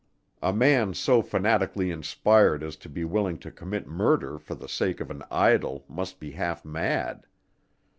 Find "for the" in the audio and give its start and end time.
4.39-4.67